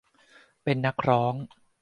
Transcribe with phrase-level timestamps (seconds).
[0.63, 1.33] เป็นนักร้อง